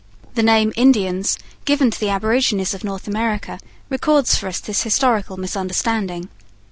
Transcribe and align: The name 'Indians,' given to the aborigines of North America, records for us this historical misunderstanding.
The 0.33 0.41
name 0.41 0.73
'Indians,' 0.75 1.37
given 1.63 1.91
to 1.91 1.99
the 1.99 2.09
aborigines 2.09 2.73
of 2.73 2.83
North 2.83 3.07
America, 3.07 3.59
records 3.87 4.35
for 4.35 4.47
us 4.47 4.59
this 4.59 4.81
historical 4.81 5.37
misunderstanding. 5.37 6.27